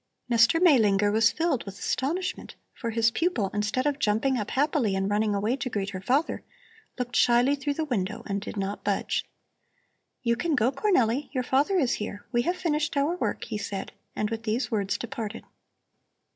[0.27, 0.59] Mr.
[0.59, 5.35] Maelinger was filled with astonishment, for his pupil, instead of jumping up happily and running
[5.35, 6.43] away to greet her father,
[6.97, 9.27] looked shyly through the window and did not budge.
[10.23, 12.25] "You can go, Cornelli; your father is here!
[12.31, 15.43] We have finished our work," he said, and with these words departed.